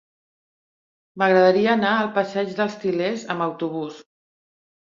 [1.23, 4.01] M'agradaria anar al passeig dels Til·lers amb autobús.